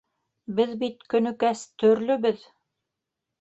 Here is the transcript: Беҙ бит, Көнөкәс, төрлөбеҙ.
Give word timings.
Беҙ 0.59 0.71
бит, 0.83 1.05
Көнөкәс, 1.15 1.61
төрлөбеҙ. 1.85 2.43